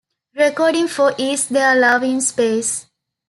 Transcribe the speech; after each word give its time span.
Recording 0.35 0.87
for 0.87 1.13
Is 1.19 1.47
There 1.47 1.75
Love 1.75 2.01
in 2.01 2.21
Space? 2.21 2.87